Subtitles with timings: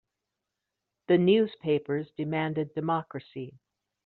[1.09, 3.59] The newspapers demanded democracy.